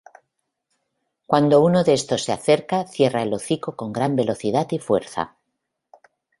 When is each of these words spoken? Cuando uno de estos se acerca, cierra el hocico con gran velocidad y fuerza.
Cuando 1.27 1.61
uno 1.63 1.83
de 1.83 1.93
estos 1.93 2.23
se 2.23 2.31
acerca, 2.31 2.87
cierra 2.87 3.21
el 3.21 3.35
hocico 3.35 3.75
con 3.75 3.93
gran 3.93 4.15
velocidad 4.15 4.65
y 4.71 4.79
fuerza. 4.79 5.35